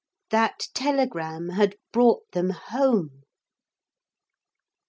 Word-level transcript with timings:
That 0.31 0.65
telegram 0.73 1.49
had 1.49 1.75
brought 1.91 2.31
them 2.31 2.49
home. 2.49 3.21